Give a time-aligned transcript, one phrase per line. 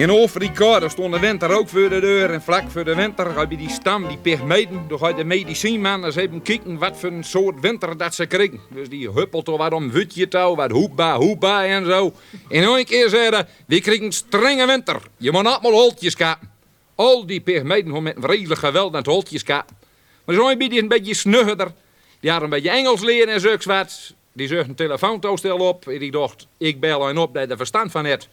[0.00, 2.30] In Afrika, daar stond de winter ook voor de deur.
[2.30, 4.84] En vlak voor de winter heb je die stam, die pigmeten.
[4.88, 8.60] Dan gaat de medicijnman eens even kijken wat voor een soort winter dat ze krijgen.
[8.70, 12.12] Dus die huppelt er wat om wutje touw, wat hoepa, hoepa en zo.
[12.48, 15.02] En een keer zeiden, we krijgen een strenge winter.
[15.16, 16.50] Je moet allemaal holtjes kapen.
[16.94, 19.76] Al die pigmeten gewoon met vreselijk geweld aan het holtjes kapen.
[20.24, 21.72] Maar zo'n beetje een beetje snuggerder.
[22.20, 24.14] Die had een beetje Engels leren en zulks wat.
[24.32, 25.88] Die zegt een telefoontoestel op.
[25.88, 28.28] En die dacht, ik bel een op dat er verstand van heeft.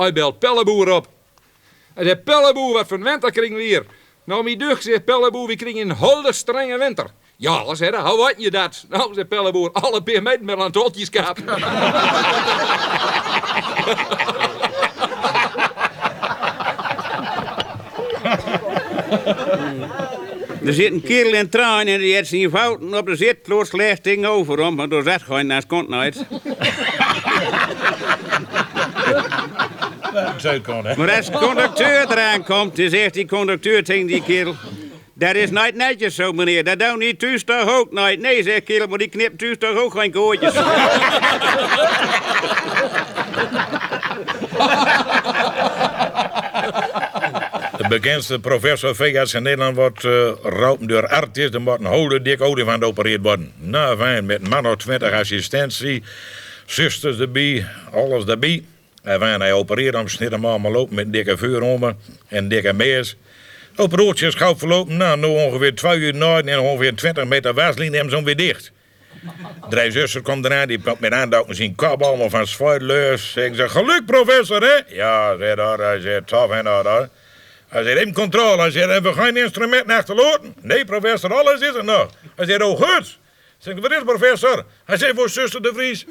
[0.00, 1.08] Hij belt Pelleboer op.
[1.94, 3.84] Hij zegt, Pelleboer, wat voor een winter kringen we hier?
[4.24, 7.06] Nou, mijn dug zegt Pelleboer, we kringen een holde strenge winter.
[7.36, 8.84] Ja, zei hij, hoe wat je dat?
[8.88, 11.46] Nou, zegt Pelleboer, alle pigmenten met het holtjes kapen.
[20.64, 24.02] Er zit een kerel in trein en die heeft zijn fouten op de zitplots slecht
[24.02, 26.16] tegenover hem, maar door zat gewoon naast kont nooit.
[30.36, 30.48] Zo
[30.82, 30.96] hè?
[30.96, 34.54] Maar als de conducteur eraan komt, dan zegt die conducteur tegen die kerel...
[35.14, 36.64] Dat is niet netjes zo, meneer.
[36.64, 38.20] Dat doet niet thuis toch ook niet.
[38.20, 40.52] Nee, zegt kerel, maar die knipt thuis toch ook geen koortjes.
[47.76, 51.50] De bekendste professor veearts in Nederland wordt uh, raupen door artis.
[51.50, 53.52] Er moet een hele dik olifant opereerd worden.
[53.56, 56.02] Nou, fijn, met man of 20 assistentie.
[56.66, 58.64] Zusters erbij, alles erbij.
[59.02, 61.98] En fijn, hij opereert hem, snit hem allemaal op met dikke vuurromen
[62.28, 63.16] en dikke meers.
[63.76, 64.96] Operatie is gauw verlopen.
[64.96, 68.72] Nou, nu ongeveer twee uur na en ongeveer 20 meter waslijn hem zo weer dicht.
[69.68, 73.32] Drie zussen komt eraan, die pakt met aandacht zien kop allemaal van zwaarleus.
[73.32, 74.94] Zeggen ze, geluk professor, hè?
[74.94, 77.08] Ja, zei dat, hij zei, tof en dat, hoor.
[77.68, 78.60] Hij zei, in controle.
[78.60, 80.54] Hij zei, hebben we geen instrument achterlaten?
[80.60, 82.10] Nee, professor, alles is er nog.
[82.36, 83.18] Hij zei, oh, goed.
[83.58, 84.64] Zeg, wat is professor?
[84.84, 86.04] Hij zei, voor zuster de Vries.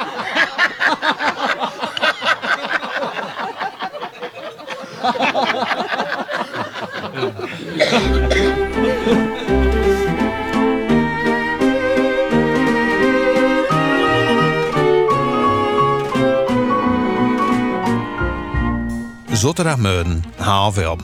[19.32, 19.78] Zotterdag
[20.36, 21.00] half elf.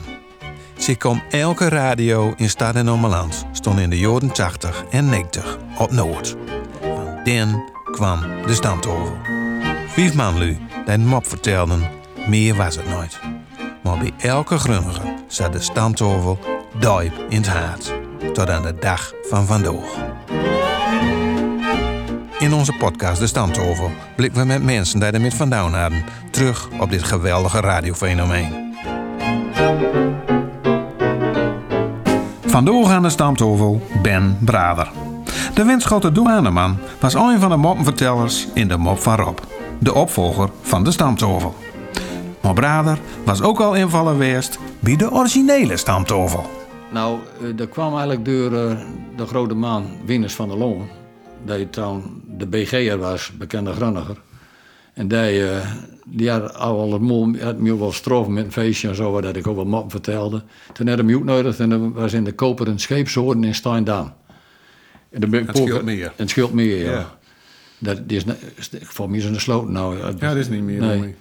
[0.78, 5.58] Ze kwam elke radio in Stad en Ommeland stond in de jaren 80 en 90
[5.78, 6.36] op Noord.
[6.80, 9.41] Van den kwam de stamtovel.
[9.92, 11.82] Vijf lu, die mop vertelden,
[12.26, 13.20] meer was het nooit.
[13.82, 16.38] Maar bij elke grunniger zat de stamtovel
[16.78, 17.92] diep in het hart.
[18.32, 20.10] Tot aan de dag van vandaag.
[22.38, 26.68] In onze podcast De Stamtovel blikken we met mensen die er met vandaan hadden terug
[26.80, 28.74] op dit geweldige radiofenomeen.
[32.46, 34.90] Vandoor aan de Stamtovel Ben Brader.
[35.54, 39.38] De winschotte douaneman was een van de moppenvertellers in de Mop van Rob,
[39.82, 41.54] de opvolger van de Stamtovel.
[42.42, 46.50] Maar Brader was ook al invallen geweest bij de originele Stamtovel.
[46.92, 48.80] Nou, eh, dat kwam eigenlijk door eh,
[49.16, 50.88] de grote man Winners van der Loon.
[51.44, 54.16] Die toen de BG'er was, bekende Grunniger.
[54.94, 55.66] En die, eh,
[56.06, 59.12] die had al het mol, had me ook wel strof met een feestje en zo,
[59.12, 60.42] waar dat ik ook wel mop vertelde.
[60.72, 64.12] Toen had hij me uitgenodigd en dat was in de koperen scheepshoorn in Steindam.
[65.10, 66.12] En dan ben ik Het scheelt meer.
[66.16, 66.90] Het scheelt meer, ja.
[66.90, 67.20] Ja.
[67.82, 68.24] Dat, die is,
[68.82, 69.98] voor mij is een sloot nou.
[69.98, 70.80] Ja, dat is niet meer.
[70.80, 71.14] Nee.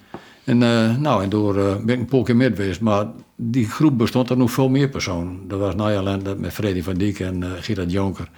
[0.44, 2.82] En, eh, nou, en door eh, ben ik een paar keer met geweest.
[2.82, 3.06] Maar
[3.36, 5.48] die groep bestond er nog veel meer personen.
[5.48, 8.30] Dat was nou ja, dat met Freddy van Dijk en eh Gerard Jonker.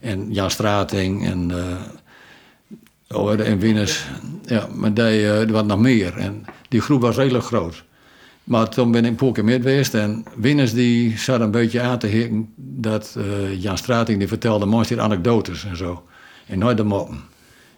[0.00, 4.04] En Jan Strating en, eh oh, en Winners.
[4.44, 6.16] Ja, maar die, er was nog meer.
[6.16, 7.84] En die groep was redelijk groot.
[8.44, 9.94] Maar toen ben ik een paar keer met geweest.
[9.94, 12.52] En Winners die zat een beetje aan te hikken.
[12.56, 13.16] Dat
[13.58, 16.04] Jan Strating die vertelde mooiste anekdotes en zo.
[16.46, 17.20] En nooit de moppen.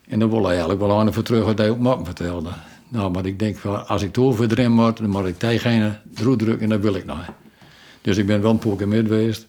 [0.09, 2.50] En dan wil hij eigenlijk wel aan voor terug wat hij ook moppen vertelde.
[2.89, 6.61] Nou, maar ik denk, van, als ik door erin moet, dan moet ik diegene drukken
[6.61, 7.19] en dat wil ik nog.
[8.00, 9.47] Dus ik ben wel een paar keer met geweest.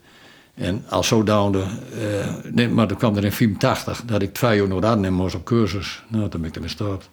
[0.53, 4.67] En als zodanig, eh nee, maar dan kwam er in 84 dat ik twee jaar
[4.67, 6.03] nog aannemen moest op cursus.
[6.07, 7.09] Nou, toen ben ik er weer gestopt.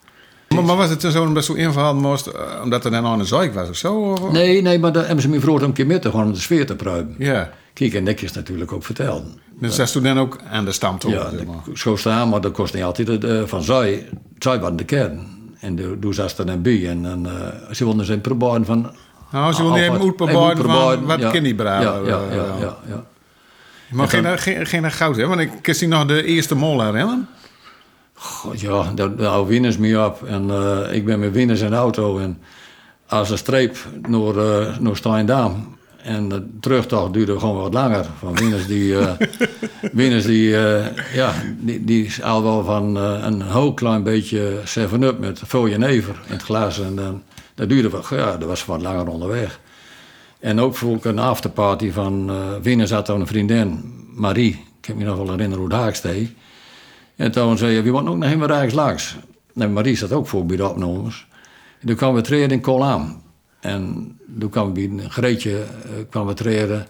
[0.48, 3.26] Maar, maar was het zo omdat zo inverhaald moest, eh, omdat er dan aan een
[3.26, 3.94] zeik was of zo?
[3.94, 4.30] Of?
[4.30, 6.32] Nee, nee, maar dan hebben ze me gevraagd om een keer mee te gaan om
[6.32, 7.14] de sfeer te pruimen.
[7.18, 7.50] Ja.
[7.74, 9.24] Kijk, en netjes natuurlijk ook verteld.
[9.60, 11.56] Dus zat toen dan ook aan de Ja, zeg maar.
[11.66, 14.08] dat- zo staan, maar dat kost niet altijd het, eh, van zij.
[14.38, 15.26] Zij waren de kern.
[15.60, 16.88] En toen zat er dan bij.
[16.88, 18.90] En dan, eh, ze wilden zijn proberen van...
[19.32, 21.30] Nou, ze wilden Ah, even uitproberen even van wat ja.
[21.30, 23.04] kan die braden, Ja, ja, eh, ja, ja, ja.
[23.90, 25.26] Maar geen, geen, geen goud, hè?
[25.26, 27.28] Want ik kan je nog de eerste mol herinneren.
[28.14, 30.22] God, ja, daar hou winners mee op.
[30.22, 32.18] En eh, ik ben met winners in de auto.
[32.18, 32.38] En
[33.08, 33.76] als een streep
[34.08, 35.76] naar, uh, naar Steindam.
[36.04, 38.06] En de terugtocht duurde gewoon wat langer.
[38.18, 38.96] Van winners die...
[39.92, 44.60] Wieners die, eh, ja, die, die is al wel van eh, een heel klein beetje
[44.78, 46.80] 7-up met veel jenever in het glas.
[46.80, 47.22] En dan,
[47.54, 49.60] dat duurde wel, ja, dat was wat langer onderweg.
[50.40, 54.50] En ook voor een afterparty van uh, Wieners had toen een vriendin, Marie.
[54.50, 56.28] Ik kan me nog wel herinneren hoe daar steeg.
[57.16, 59.16] En toen zei je, wie moet ook nog helemaal rechts langs?
[59.54, 61.26] En Marie zat ook voor bij de opnames.
[61.80, 63.22] En toen kwamen we treden in Kolam.
[63.64, 66.86] En toen kwam bij een Greetje uh, kwam we treden.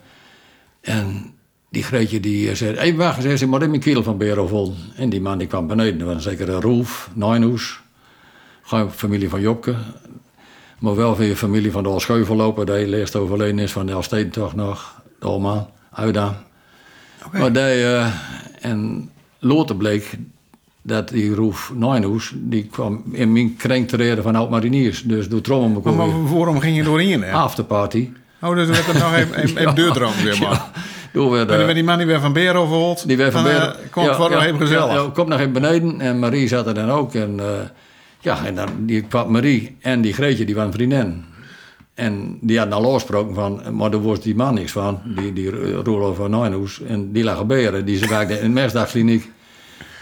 [0.80, 1.34] En
[1.70, 4.74] die Greetje die eh, zei, hey, wacht ik moet in mijn kiel van Berovol.
[4.96, 7.80] En die man die kwam beneden, dat was zeker een Roelf, Nijnhoes.
[8.62, 9.74] Gewoon familie van Jopke.
[10.78, 13.92] Maar wel van je familie van de Olscheuvel lopen, die eerst overleden is van de
[13.92, 15.02] Alstedentocht nog.
[15.18, 16.42] De oma, Uida.
[17.26, 17.40] Okay.
[17.40, 18.14] Maar die, uh,
[18.60, 20.18] en later bleek
[20.86, 25.02] dat die Roef Nijnhoes, die kwam in mijn kring te reden van oud-mariniers.
[25.02, 27.22] Dus door trommen me maar, maar waarom ging je doorheen?
[27.22, 27.32] Hè?
[27.32, 28.10] Afterparty.
[28.40, 30.50] Oh, dus werd er nog even, even, even deurdroom weer, man.
[30.50, 30.70] Ja.
[31.12, 33.06] Toen werd, en die man die weer van Beren overholt.
[33.06, 33.68] Die weer van Beren.
[33.68, 34.92] Uh, komt ja, voor ja, nog even gezellig.
[34.92, 37.14] Ja, komt nog even beneden en Marie zat er dan ook.
[37.14, 37.44] En, uh,
[38.20, 41.24] ja, en dan die kwam Marie en die Greetje, die waren vriendin.
[41.94, 45.50] En die hadden al afgesproken van, maar er was die man niks van, die, die
[45.82, 46.82] Roelof van Nijnhoes.
[46.82, 49.30] En die lag gebeuren, die ze werkte in de mesdagkliniek.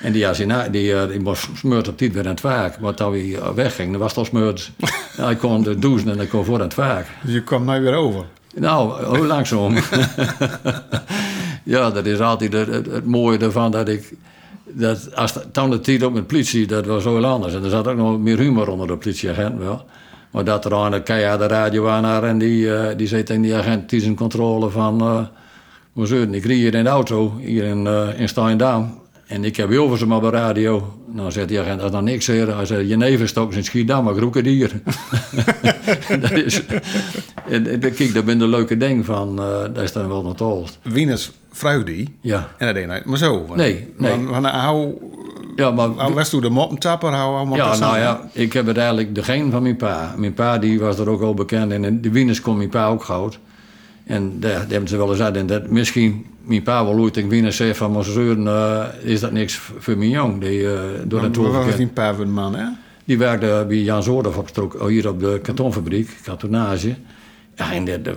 [0.03, 2.81] En die, die, die, die was smeurt op tijd weer aan het werk.
[2.81, 4.71] Maar toen hij wegging, dan was het al smeurd.
[5.17, 7.07] hij kon de douchen en hij kon voor aan het werk.
[7.23, 8.25] Dus je kwam nou weer over?
[8.55, 9.75] Nou, hoe langzaam.
[11.75, 14.15] ja, dat is altijd het, het, het, mooie ervan dat ik...
[14.65, 17.55] Dat als toen de tijd ook met politie, dat was heel anders.
[17.55, 19.85] En er zat ook nog meer humor onder de politieagent wel.
[20.31, 23.55] Maar dat er aan de de radio aan en die, uh, die zei tegen die
[23.55, 25.03] agent die zijn controle van...
[25.03, 25.21] Uh,
[25.93, 29.02] we zullen, ik hier in de auto, hier in, uh, in Steindam.
[29.33, 30.93] En ik heb Wilversen maar bij radio.
[31.07, 32.57] Nou zegt die agent, dat is dan niks zeggen.
[32.57, 34.71] Hij zei, je neven stok in Schiedam, maar kroekedier.
[36.21, 36.63] dat is...
[37.49, 39.41] En, en kijk, daar ben de leuke ding van.
[39.41, 40.79] Uh, dat is dan wel told.
[40.83, 41.31] Wieners
[41.85, 42.17] die.
[42.21, 42.49] Ja.
[42.59, 43.45] En dat deed hij maar zo.
[43.47, 44.27] Van, nee, nee.
[44.27, 44.95] Van, hou...
[45.57, 46.13] Ja, maar...
[46.13, 49.51] Was toen de moppentapper, hou, hou Ja, nou ja, ik heb het eigenlijk de geen
[49.51, 50.15] van mijn pa.
[50.17, 51.73] Mijn pa die was er ook al bekend.
[51.73, 53.39] En de Wieners kon mijn pa ook goud.
[54.05, 55.37] En daar, daar hebben ze wel eens uit.
[55.37, 57.93] En dat misschien mijn pa wel ooit in Wiener zei van...
[57.93, 60.41] maar zeuren, uh, is dat niks voor mijn jong.
[60.41, 62.67] Die, uh, door wat was die pa een man, hè?
[63.05, 66.95] Die werkte bij Jan Zoordorf op strook, hier op de kartonfabriek, kartonage.
[67.55, 68.17] Ja, en de, de,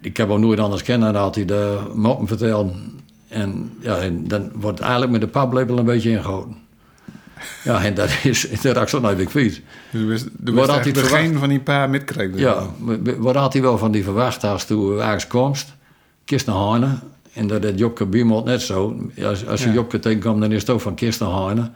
[0.00, 2.72] ik heb hem nooit anders kennen dan had hij de moppen verteld.
[3.28, 6.56] En, ja, en dan wordt eigenlijk met de paplepel een beetje ingehouden.
[7.64, 9.60] Ja, en dat is de zo naar de kwijt.
[9.90, 12.38] Dus er was geen van die paar mitkreeg.
[12.38, 12.66] Ja,
[13.18, 15.74] wat had hij wel van die verwacht als toen ergens komst,
[16.24, 16.98] kist naar Heine.
[17.32, 18.96] En dat Jopke Biemelt net zo.
[19.24, 19.74] Als, als je ja.
[19.74, 21.70] Jopke tegenkomt, dan is het ook van kist naar Heine.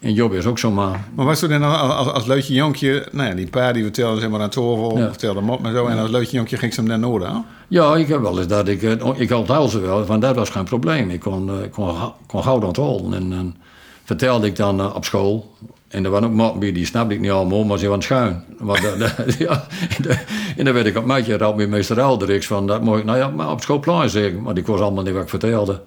[0.00, 1.08] En Job is ook zo maar.
[1.14, 4.30] Maar was toen dan als, als leutje jonkje, nou ja, die paar die vertelden zeg
[4.30, 5.08] maar aan Torval, ja.
[5.08, 5.86] vertelde hem op en zo.
[5.86, 7.46] En als leutje jonkje ging ze hem naar noorden aan?
[7.68, 8.82] Ja, ik heb wel eens dat ik,
[9.16, 11.10] ik onthoud ze wel, want dat was geen probleem.
[11.10, 11.94] Ik kon, ik kon,
[12.26, 13.14] kon goud onthouden.
[13.14, 13.56] En, en
[14.04, 15.54] vertelde ik dan uh, op school.
[15.88, 18.44] En er waren ook mannen bij, die snapte ik niet allemaal, maar ze waren schuin.
[18.58, 18.96] Want, de,
[19.26, 19.66] de, ja,
[20.02, 20.18] de,
[20.56, 23.18] en dan werd ik op maatje raad met meester Elderiks van, dat mocht ik, nou
[23.18, 24.42] ja, maar op school plein zeggen.
[24.42, 25.82] Maar ik was allemaal niet wat ik vertelde.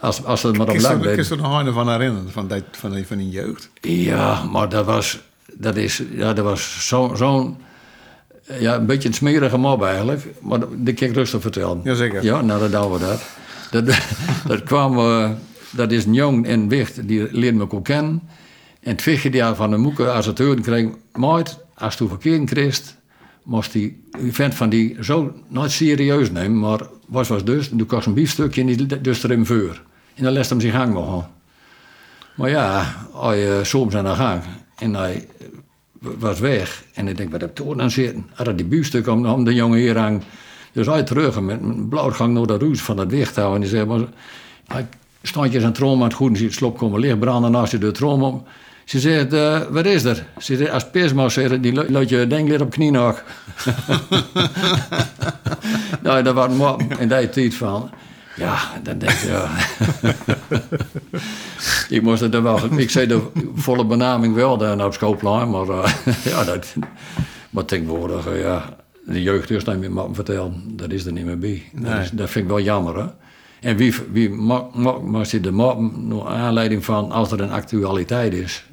[0.00, 1.14] Als, als het maar op lang bleef.
[1.14, 3.70] Kun je er nog van herinneren, van die, van die, van die jeugd?
[3.80, 5.20] Ja, maar dat was,
[5.52, 7.16] dat is, ja, dat was zo'n...
[7.16, 7.56] Zo
[8.58, 11.80] ja, een beetje een smerige mob eigenlijk, maar die kan ik rustig vertellen.
[11.84, 12.24] Jazeker.
[12.24, 13.22] Ja, nou, dan doen we dat.
[13.70, 13.98] Dat,
[14.46, 14.98] dat kwam...
[14.98, 15.30] Uh,
[15.70, 18.22] dat is een jong en wicht, die leerde me ook kennen.
[18.80, 22.44] En het vichtje die van de moeke, als het horen kreeg, maat, als je verkeerd
[22.44, 22.80] kreeg,
[23.42, 27.86] moest die vent van die zo nooit serieus nemen, maar was was dus, en toen
[27.86, 29.82] kost een biefstukje en die dus erin voor.
[30.14, 31.28] En dan lest hem zich gang mogen.
[32.34, 34.42] Maar ja, hij uh, soms aan de gang
[34.76, 35.26] en hij
[35.98, 36.84] was weg.
[36.94, 38.26] En ik denk, wat heb ik aan zitten?
[38.32, 40.22] Had die biefstuk om, de jongen hier aan.
[40.72, 43.54] Dus hij terug met een blauwgang naar de roes van het wicht houden.
[43.54, 44.08] En die zei, maar,
[44.66, 44.86] hij
[45.22, 47.90] standjes aan trom aan het goed en ziet slop komen licht branden naast je de
[47.90, 48.44] trom om.
[48.90, 50.26] Ze zegt, uh, wat is er?
[50.38, 53.22] Ze zegt, als pismo zegt, die laat je denkleer op knie nog.
[56.02, 57.90] nou, dat was maar in die tijd van.
[58.36, 59.50] Ja, dan denk ja.
[61.96, 63.22] ik moest er wel, ik zei de
[63.54, 65.92] volle benaming wel dan op schoolplein, maar uh,
[66.32, 66.74] ja, dat,
[67.50, 71.38] maar tegenwoordig, uh, ja, de jeugd is niet meer vertellen, dat is er niet meer
[71.38, 71.62] bij.
[71.72, 71.92] Nee.
[71.92, 73.06] Dat, is, dat vind ik wel jammer, hè.
[73.60, 78.64] En wie, wie mag je de naar aanleiding van als er een actualiteit is?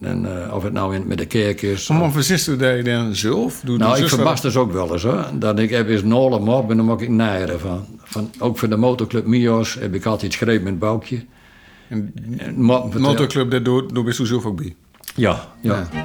[0.00, 1.88] En, uh, of het nou in, met de kerk is.
[1.88, 3.60] Maar verzist u dat dan zelf?
[3.64, 5.26] Doe nou, ik verbast dus ook wel eens hoor.
[5.34, 7.86] Dat ik heb eens een hele mop en dan mag ik nijeren van.
[7.98, 8.30] van.
[8.38, 11.24] Ook voor de motorclub Mios heb ik altijd geschreven met een boukje.
[11.88, 14.74] En, en motorclub, daar doe, je zelf ook bij?
[15.14, 15.88] Ja, ja.
[15.92, 16.02] ja.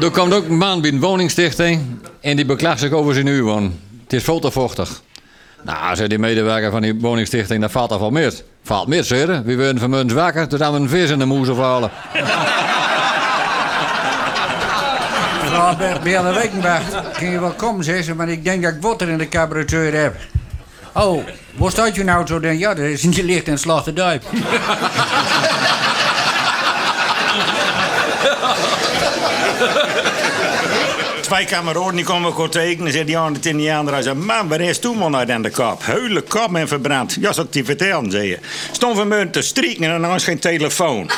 [0.00, 1.91] Er komt ook een man bij een woningstichting
[2.22, 3.78] en die beklaagt zich over zijn huurwoon.
[4.02, 5.02] Het is veel te vochtig.
[5.62, 8.42] Nou, zei die medewerker van die woningstichting, dat valt toch wel mis.
[8.64, 9.42] Valt mis, zeg.
[9.44, 11.90] Wie werden vanmorgen wakker, toen hadden we een vis in de moes halen.
[15.50, 19.08] Ja, Berne Wekenbach, kun je wel komen, zei ze, maar ik denk dat ik water
[19.08, 20.16] in de carburateur heb.
[20.92, 21.24] Oh,
[21.54, 22.40] waar staat je nou zo?
[22.40, 22.58] Dan?
[22.58, 24.22] Ja, dat is je licht in Slachterdijk.
[31.32, 32.78] Twee kameraden die komen elkaar tegen.
[32.78, 33.96] Dan zegt die ene tegen die andere.
[33.96, 35.84] Hij zegt, man, waar is toen man uit aan de kop?
[35.84, 37.16] Hele kop en verbrand.
[37.20, 38.38] Ja, ik die vertellen, zei je.
[38.72, 41.10] Stond vanmorgen te strieken en dan was geen telefoon.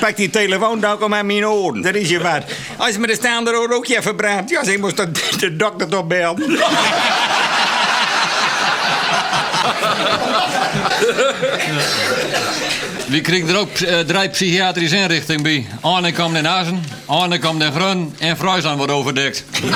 [0.00, 1.82] Pak die telefoon dan kom aan mijn oren.
[1.82, 2.44] Dat is je wat.
[2.76, 4.50] Als me de staande oor ook je verbrand.
[4.50, 6.58] Ja, ze moest de, de dokter toch bellen.
[13.08, 15.66] Wie kreeg er ook uh, drie psychiatrische inrichtingen bij.
[15.80, 19.44] Arne kwam in Azen, Arne kwam in Grun en Friesland wordt overdekt.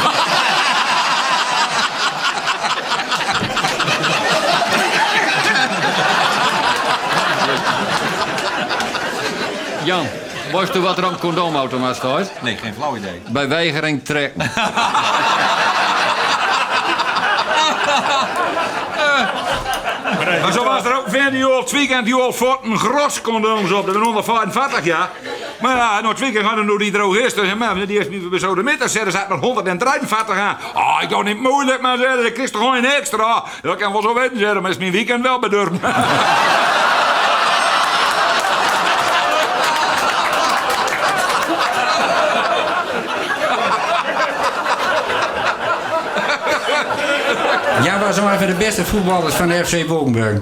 [9.85, 10.07] Jan,
[10.53, 12.31] wist u wat er een condoomautomaat staat?
[12.43, 13.21] Nee, geen flauw idee.
[13.29, 14.51] Bij weigering trekken.
[20.43, 20.53] Maar
[21.23, 23.85] van die al weekend die al voor een gros condooms op.
[23.85, 25.11] Dat ben 145 jaar.
[25.61, 27.61] Maar ja, nog het weekend gaan we door die drogisten.
[27.61, 29.13] En die is niet zo de middag zetten.
[29.13, 30.57] Zat nog 143 aan.
[30.75, 32.27] Ah, ik kan niet moeilijk maar zeggen.
[32.27, 33.45] Ik kreeg toch gewoon een extra.
[33.63, 34.63] Dat kan wel zo weten zeggen.
[34.63, 35.81] Maar is mijn weekend wel bedurven.
[47.83, 50.41] Jij was nog even de beste voetballers van de FC Wolkenburg.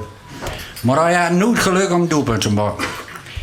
[0.81, 2.85] Maar hij had nooit geluk om doelpunt te maken.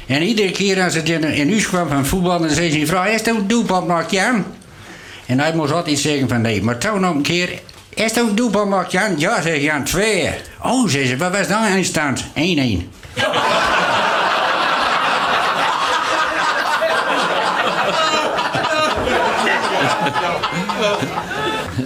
[0.07, 3.03] En iedere keer als het in, in huis kwam van voetbal, dan zei zijn vrouw,
[3.03, 4.45] is dat een doelpunt maakt Jan?
[5.25, 8.35] En hij moest altijd zeggen van nee, maar toen nog een keer, is dat een
[8.35, 9.19] doelpunt maakt Jan?
[9.19, 10.29] Ja, zei Jan, twee.
[10.63, 12.23] Oh, zei ze, wat was dan eindstand?
[12.23, 12.29] 1-1.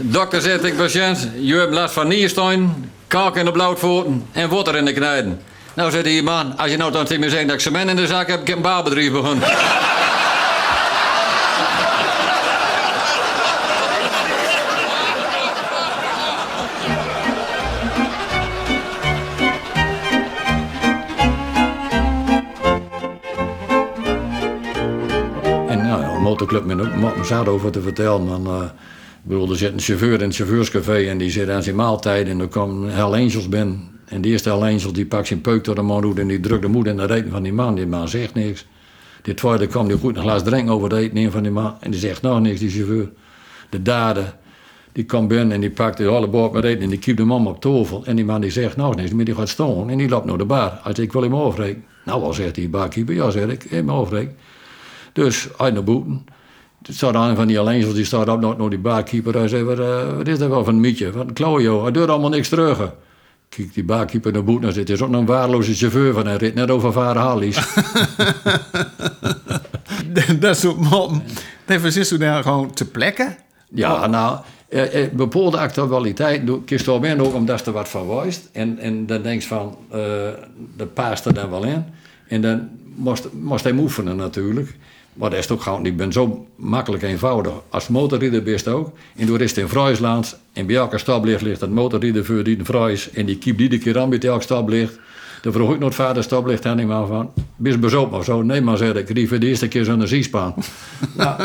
[0.01, 4.75] Dokter zegt ik patiënt, je hebt last van nierstein, kalk in de blauwvoeten en water
[4.75, 5.41] in de knijden.
[5.73, 7.95] Nou zegt die man, als je nou dan tegen me zegt dat ik cement in
[7.95, 9.43] de zak heb, ik heb een baalbedrijf begonnen.
[25.67, 28.23] En nou, een motorclub met ook over te vertellen.
[28.23, 28.69] Man, uh,
[29.23, 32.27] ik bedoel, er zit een chauffeur in het chauffeurscafé en die zit aan zijn maaltijd
[32.27, 33.89] en er komt Hell Angels binnen.
[34.05, 36.61] En die eerste Hell Angels die pakt zijn peuk door de man en die drukt
[36.61, 37.75] de moed in de reten van die man.
[37.75, 38.65] Die man zegt niks.
[39.21, 41.91] Die tweede kwam die goed een glas drinken over de eten van die man en
[41.91, 43.09] die zegt nog niks, die chauffeur.
[43.69, 44.35] De dader,
[44.91, 47.23] die komt binnen en die pakt de hele bord met eten en die kiept de
[47.23, 48.05] man op tafel.
[48.05, 50.37] En die man die zegt nog niks, maar die gaat staan en die loopt naar
[50.37, 50.71] de bar.
[50.71, 51.85] Hij zegt, ik wil hem overrekenen.
[52.05, 54.37] Nou, al zegt die barkeeper, ja zeg ik, hem overrekenen.
[55.13, 56.25] Dus uit naar boeten.
[56.81, 59.37] Toen staat een van die Alliances, die staat op naar, naar die barkeeper.
[59.37, 61.11] Hij zei, wat, uh, wat is dat wel van een mietje?
[61.11, 62.93] Wat een klauwjo, hij doet allemaal niks terug.
[63.49, 66.35] Kijk die barkeeper naar boeten en het is ook nog een waardeloze chauffeur van hij
[66.35, 67.55] rit net over varen Hallies.
[70.39, 71.23] dat soort man.
[71.67, 73.37] Nee, verzist u daar gewoon te plekken?
[73.73, 78.49] Ja, nou, eh, eh, bepaalde actualiteit kiest er ook ook omdat er wat van wijst.
[78.51, 80.01] En, en dan denk je van, uh,
[80.75, 81.85] dat past er dan wel in.
[82.27, 84.75] En dan moest, moest hij oefenen natuurlijk.
[85.13, 87.53] Maar dat is ook gewoon, ik ben zo makkelijk eenvoudig.
[87.69, 88.91] Als motorrijder best ook.
[89.15, 90.39] En door is het in Friesland.
[90.53, 93.11] En bij elke stoplicht ligt een motorrijder voor die in Fries.
[93.11, 94.99] En die kiept iedere keer aan bij elk stoplicht.
[95.41, 97.31] Dan vroeg ik nog het vader stoplicht aan die man van...
[97.55, 98.41] Bist bezopen of zo?
[98.41, 99.15] Nee, maar zei ik.
[99.15, 100.53] Die voor de eerste keer zo'n ziespaan.
[101.17, 101.41] nou,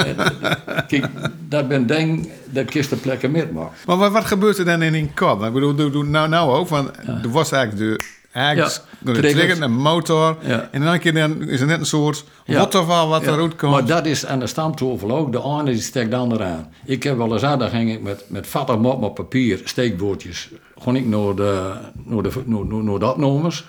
[0.86, 1.06] kijk,
[1.48, 3.70] dat ben denk dat kist de plekken mag.
[3.86, 5.44] Maar wat, wat gebeurt er dan in een kop?
[5.44, 6.68] Ik bedoel, doe, doe nou, nou ook.
[6.68, 6.90] Want
[7.22, 8.04] er was eigenlijk de
[8.36, 10.36] eigenlijk ja, trigger, een motor.
[10.40, 10.68] Ja.
[10.72, 12.58] En dan, keer dan is er net een soort ja.
[12.58, 13.32] waterval wat ja.
[13.32, 13.72] eruit komt.
[13.72, 15.32] Maar dat is aan de stamtafel ook.
[15.32, 16.72] De ene die steekt de aan.
[16.84, 20.50] Ik heb wel eens aan, dan ging ik met, met vattig mop op papier, steekboordjes.
[20.78, 21.72] Gewoon ik naar de,
[22.04, 23.66] naar de, naar, naar de opnomers.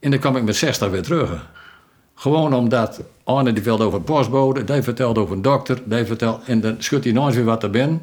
[0.00, 1.48] En dan kwam ik met 60 weer terug.
[2.14, 6.40] Gewoon omdat Arne die vertelde over het postbode, die vertelde over een dokter, die vertelde,
[6.46, 8.00] en dan schudt hij nooit weer wat er ben.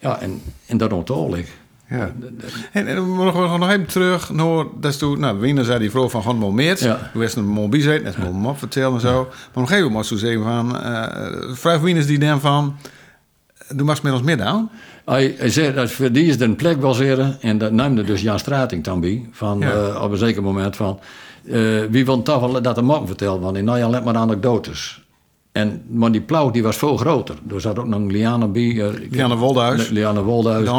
[0.00, 1.46] Ja, en, en dat onthoud ik.
[1.90, 2.12] Ja.
[2.72, 6.08] En, en we nog, nog even terug naar, dat is nou, Wiener zei die vrouw
[6.08, 6.84] van gewoon wel meer.
[6.84, 7.10] Ja.
[7.12, 9.28] Toen was een mobiel zijn, net een mop vertellen en zo.
[9.54, 12.76] Maar nog even maar zo zeggen van, uh, vijf Wieners die dan van,
[13.68, 14.70] doe maar met ons midden.
[15.04, 18.38] Hij, hij zei dat voor die is een plek baseren en dat neemde dus Jan
[18.38, 19.28] Strating dan bij.
[19.32, 19.74] Van, ja.
[19.74, 21.00] uh, op een zeker moment van,
[21.44, 24.16] uh, wie wil toch wel dat de mop vertellen, want in nou ja, let maar
[24.16, 25.02] anekdotes.
[25.52, 27.34] En, maar die ploeg die was veel groter.
[27.54, 28.62] Er zat ook nog Liane bij.
[28.62, 29.88] eh, ik- Liane Woldhuis.
[29.88, 30.64] Liane Woldhuis.
[30.64, 30.70] De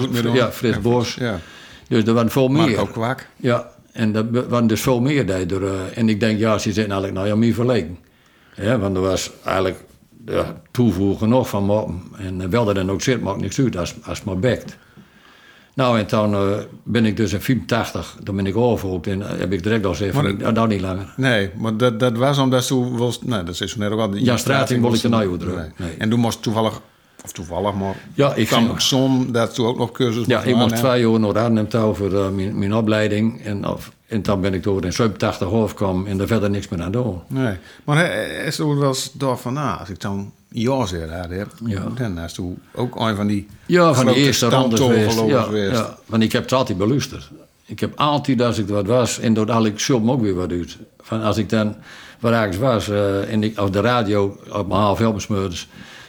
[0.00, 0.50] het met Ja.
[0.52, 1.14] Frits Bos.
[1.14, 1.38] Ja.
[1.88, 2.78] Dus er waren veel Maar meer.
[2.80, 3.26] ook kwak.
[3.36, 5.64] Ja, en er waren dus veel meer die er.
[5.64, 7.98] eh, en ik denk, ja, ze zijn eigenlijk nou ja, meer verlegen.
[8.56, 9.84] Ja, want er was eigenlijk
[10.26, 12.02] ja, toevoegen genoeg van moppen.
[12.18, 14.76] En eh, wel dat dan ook zit, maakt niks uit als, als maar bekt.
[15.74, 16.40] Nou, en toen eh,
[16.82, 19.90] ben ik dus in 84, dan ben ik overhoekt en eh, heb ik direct al
[19.90, 21.14] gezegd, dat- nou, nou niet langer.
[21.16, 24.14] Nee, maar dat, dat was omdat toen was, nee, dat is zo net ook al.
[24.16, 25.56] Ja, strating wil ik er nou nee.
[25.76, 25.90] Nee.
[25.98, 26.80] En toen moest toevallig,
[27.24, 30.42] of toevallig, maar Ja, ik kwam ging- ook zon dat toen ook nog cursus Ja,
[30.42, 33.44] ik moest twee jaar naar Arnhem voor mijn, mijn opleiding.
[33.44, 36.82] En, of, en dan ben ik door in 87 hoofdkwam en daar verder niks meer
[36.82, 37.20] aan doen.
[37.28, 37.54] Nee,
[37.84, 40.32] maar hij is toen wel eens door van, nou, als ik dan
[40.62, 41.86] ja zeg, had, hè, Ja.
[41.96, 45.20] dan is toen ook een van die Ja, van grote eerste ronde geweest.
[45.26, 45.76] Ja, geweest.
[45.76, 47.30] ja, want ik heb het altijd beluisterd.
[47.66, 50.34] Ik heb altijd, als ik er wat was, en door haal ik me ook weer
[50.34, 50.78] wat uit.
[51.00, 51.76] Van als ik dan
[52.20, 55.56] waar ergens was eh, en ik op de radio op mijn half helm smeurde,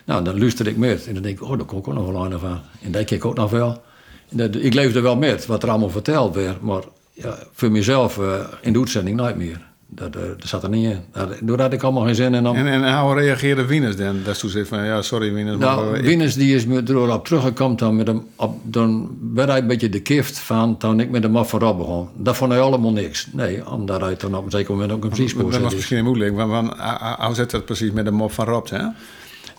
[0.06, 1.08] nou, dan luisterde ik met.
[1.08, 2.60] En dan denk ik, oh, daar kon ik ook nog wel aan van.
[2.82, 3.84] En dat keek ik ook nog wel.
[4.30, 6.84] En dat, ik leefde wel met wat er allemaal verteld werd, maar
[7.14, 9.62] ja, voor mezelf eh, in de uitzending nooit meer.
[9.96, 11.00] Dat, eh, dat zat er niet in.
[11.42, 12.48] Daar, had ik allemaal geen zin in.
[12.48, 14.16] Om, En, en hoe reageerde Wieners dan?
[14.24, 15.68] Dat toen zei van, ja, sorry Wieners, maar...
[15.76, 19.58] nou, eh, ik- Wieners die is erop teruggekomen dan met hem, op, dan werd hij
[19.60, 22.08] een beetje de kift van toen ik met hem af voorop begon.
[22.16, 23.28] Dat vond hij allemaal niks.
[23.32, 26.36] Nee, omdat hij toen op een zeker moment ook een precies dat was misschien moeilijk,
[26.36, 26.74] want, want
[27.20, 28.84] hoe zit dat precies met de mop van Rob, hè?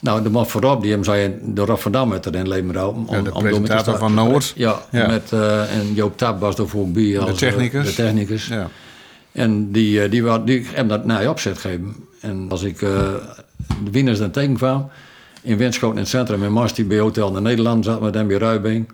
[0.01, 2.91] Nou, de man voorop, die hem zei, de Rotterdam met erin Leemrouw.
[2.93, 4.53] Om, Ja, de om presentator van Noord.
[4.57, 5.07] Ja, Ja.
[5.07, 7.87] Met, eh, en Joop Tab was er voor bij als De eh, technicus.
[7.97, 8.47] de technicus.
[8.47, 8.69] Ja.
[9.37, 11.95] En die, eh, die, wou- die hem dat naar je opzet geven.
[12.21, 12.91] En als ik eh,
[13.85, 14.89] de winnaars dan tegenkwam,
[15.43, 18.27] in Winschoten in het centrum, in Mars, die bij Hotel de Nederland zat met hem
[18.27, 18.93] bij Ruibing.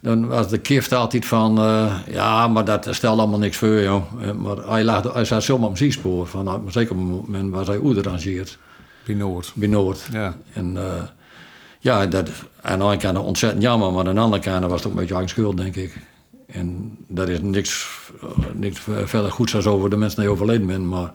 [0.00, 4.02] Dan was de kift altijd van, eh, ja, maar dat stelt allemaal niks voor, joh.
[4.42, 6.26] Maar hij, lag, hij zat zomaar op zijn spoor.
[6.26, 8.58] Van, nou, zeker op een moment was hij uitgerangeerd
[9.06, 9.52] Bij Noord.
[9.54, 10.08] bij Noord.
[10.12, 10.36] Ja.
[10.52, 10.76] En
[11.78, 12.28] ja, dat,
[12.62, 14.98] aan de ene kant ontzettend jammer, maar aan de andere kant was het ook een
[14.98, 15.96] beetje eigen schuld, denk ik.
[16.46, 17.88] En dat is niks,
[18.54, 21.12] niks verder goeds als over de mensen die overleden zijn, maar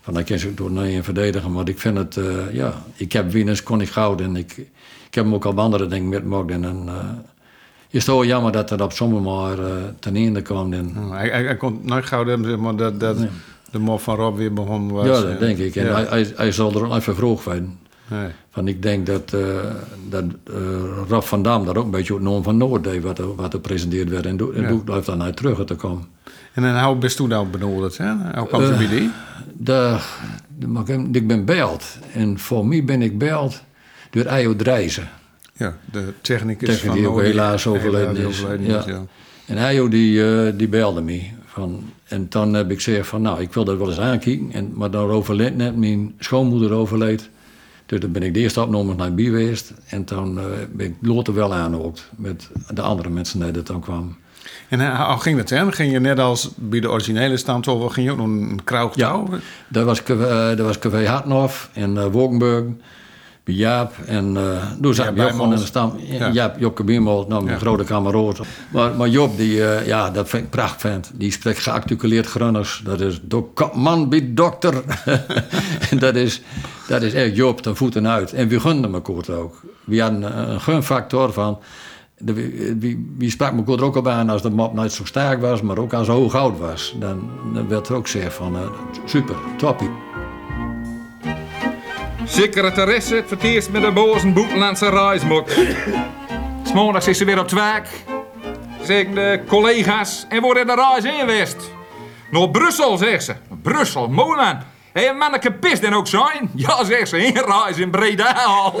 [0.00, 1.52] van dat kan ook door nee verdedigen.
[1.52, 4.56] Maar ik vind het, eh, ja, ik heb winners, kon ik goud en ik,
[5.08, 6.50] ik heb hem ook op andere dingen metgemaakt.
[6.50, 6.94] En dan eh,
[7.90, 10.72] is het wel jammer dat het op sommige maar eh, ten einde kwam.
[10.72, 13.16] En, Hij, hij, hij kon nooit gauw hebben, zeg maar, dat, dat
[13.70, 15.06] de mop van Rob weer begon was.
[15.06, 15.76] ja, eh, dat denk ik.
[15.76, 15.92] En ja.
[15.92, 17.78] hij, hij, hij zal er ook even vroeg zijn.
[18.10, 18.28] Nee.
[18.50, 19.40] Van ik denk dat, eh
[20.08, 20.54] dat eh
[21.08, 23.50] Raf van Dam dat ook een beetje op van Noord deed, wat er, wat er
[23.50, 24.26] gepresenteerd werd.
[24.26, 24.74] En, doe, en Ja.
[24.84, 26.04] blijft dan naar terug te komen.
[26.58, 28.12] En dan hoe bist toen nou benodigd, hè?
[28.38, 29.10] Hoe kwam ze Eh, bij die?
[29.56, 29.98] De,
[30.58, 31.98] de, maar ik, ben beld.
[32.12, 33.62] En voor mij ben ik beld
[34.10, 35.08] door Ejo Drijzen.
[35.52, 38.42] Ja, de technicus Tegen van die ook helaas die overleden helaas is.
[38.42, 38.78] overleden Ja.
[38.78, 39.02] is, ja.
[39.46, 41.22] En Ejo die, eh, die belde me.
[41.46, 44.52] Van, en toen heb ik gezegd van nou, ik wil dat wel eens aankijken.
[44.52, 47.28] En, maar dan overleed net, mijn schoonmoeder overleed.
[47.86, 49.72] Dus dan ben ik de eerste opgenomen naar bij geweest.
[49.86, 53.80] En toen eh, ben ik later wel aangehokt met de andere mensen die er dan
[53.80, 54.16] kwamen.
[54.68, 55.72] En eh, hoe ging dat, hè?
[55.72, 59.22] Ging je net als bij de originele standtafel, ging je ook nog een kraag Ja,
[59.68, 62.64] dat was, eh, dat was Café Hartnoff en uh, Wolkenburg.
[63.48, 63.92] Bij Jaap.
[64.06, 65.92] En uh, toen zat Ja, Job gewoon in de stam.
[65.98, 66.14] Ja.
[66.26, 66.32] Ja.
[66.32, 67.60] Jaap, Job Kabiermol, nou, mijn Ja.
[67.60, 68.40] grote kameraad.
[68.72, 71.10] Maar, maar Job, die, eh, ja, dat vind ik prachtig vent.
[71.14, 72.80] Die spreekt gearticuleerd Grunners.
[72.84, 73.20] Dat is
[73.72, 74.82] man bij dokter.
[75.90, 76.42] en dat is,
[76.88, 78.32] dat is echt Job, ten voeten uit.
[78.32, 79.60] En we gunden elkaar ook.
[79.84, 81.58] We hadden een, een gunfactor van...
[82.20, 82.32] De,
[82.78, 85.62] wie, wie sprak me er ook op aan als de mop nooit zo sterk was,
[85.62, 86.94] maar ook als hij hoog oud was.
[86.98, 88.62] Dan, dan werd er ook gezegd van, eh,
[89.04, 89.90] super, toppie.
[92.24, 95.48] Secretaresse het verteerst met de boze buitenlandse reismok.
[96.62, 97.88] Smondags is ze weer op het werk.
[98.82, 101.70] Zeggen de collega's en wordt in de reis in geweest.
[102.30, 103.34] Naar Brussel, zegt ze.
[103.62, 104.58] Brussel, mooi man.
[104.92, 106.50] Hé, hey, manneke pist en ook zijn?
[106.54, 108.80] Ja, zegt ze, in reis in Breda al.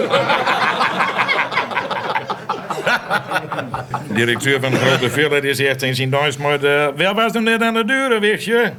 [4.18, 7.42] Directeur van de grote villa die zegt in zijn Duits, maar de, wel was hem
[7.42, 8.72] net aan de deuren, weet je.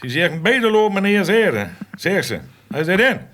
[0.00, 2.38] Ze zegt, beter loop meneer zeren, zegt ze.
[2.72, 3.30] Hij zegt, en?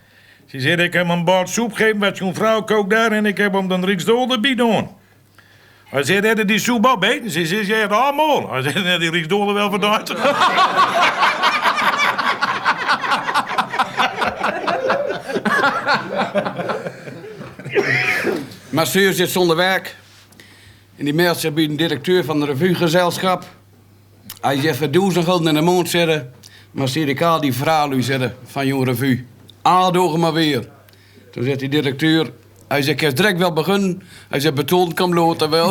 [0.47, 3.37] Ze zegt, ik heb een bord soep gegeven wat zo'n vrouw kookt daar en ik
[3.37, 4.89] heb hem dan Rijksdol erbij doen.
[5.89, 7.31] Hij zegt, heb je die soep al beten?
[7.31, 8.53] Ze zegt, ja, allemaal.
[8.53, 10.13] Hij zegt, "Nee, die Rijksdol wel verduid.
[18.79, 19.97] Masseur zit zonder werk.
[20.97, 23.45] En die meldt zich bij directeur van de revuegezelschap.
[24.41, 26.33] Hij zegt, we doen gulden in de mond zetten.
[26.71, 27.97] Maar zie ik al die verhalen
[28.47, 29.25] van Jong Revue.
[29.63, 30.69] Aandogen maar weer.
[31.33, 32.33] Toen zegt die directeur...
[32.69, 34.03] Hij zegt, ik heb direct wel begonnen.
[34.29, 35.15] Hij zegt, beton kan
[35.51, 35.71] wel.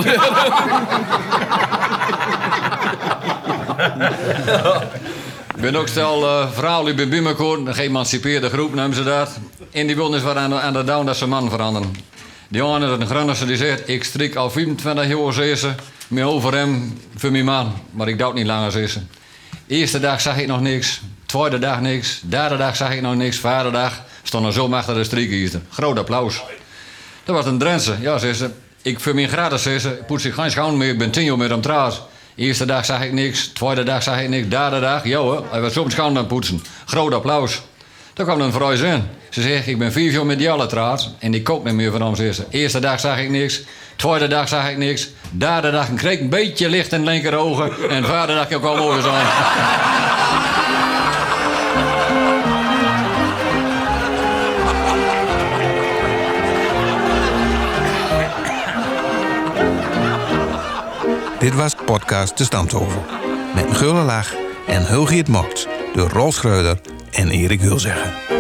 [5.55, 9.39] Ik ben ook stel uh, bij Bimekoor, een geëmancipeerde groep noemen ze dat.
[9.71, 12.15] En die eens wat aan de, aan de down dat ze man veranderen.
[12.49, 15.75] Die jongen, een Gronningse, die zegt, ik strik al 25 jaar zessen,
[16.07, 17.73] met over hem voor mijn man.
[17.91, 19.09] Maar ik doe niet langer zessen.
[19.67, 23.37] Eerste dag zag ik nog niks, tweede dag niks, derde dag zag ik nog niks,
[23.37, 25.61] vierde dag stond er zo achter de striekkiezer.
[25.71, 26.43] Groot applaus.
[27.23, 27.95] Dat was een Drentse.
[27.99, 28.49] Ja, zei ze.
[28.81, 31.37] Ik voor mijn gratis, zei ze, poets ik geen schoon meer, ik ben tien jaar
[31.37, 32.01] met hem trouwens.
[32.35, 35.73] Eerste dag zag ik niks, tweede dag zag ik niks, derde dag, joh, hij was
[35.73, 36.63] soms schoon aan poetsen.
[36.85, 37.61] Groot applaus.
[38.17, 39.03] Toen kwam een vrouw in.
[39.29, 42.15] Ze zegt, ik ben vier jaar met Jalle trouwens en ik kook niet meer van
[42.15, 42.45] zei ze.
[42.49, 43.61] Eerste dag zag ik niks,
[43.95, 47.89] tweede dag zag ik niks, derde dag kreeg ik een beetje licht in linker ogen
[47.89, 49.25] en vierde dag ook al mooi zijn.
[61.39, 63.05] Dit was podcast De Stamtovel.
[63.55, 64.33] Met gulle lach
[64.67, 66.79] en Hulgiet Mokt door Rolf Schreuder
[67.11, 68.36] en Erik Wilzegger.